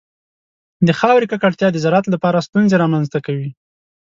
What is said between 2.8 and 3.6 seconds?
رامنځته کوي.